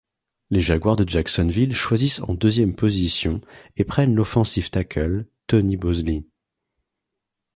Les 0.49 0.61
Jaguars 0.61 0.95
de 0.95 1.07
Jacksonville 1.07 1.75
choisissent 1.75 2.21
en 2.23 2.33
deuxième 2.33 2.75
position 2.75 3.39
et 3.77 3.83
prennent 3.83 4.15
l'offensive 4.15 4.71
tackle 4.71 5.27
Tony 5.45 5.77
Boselli. 5.77 6.25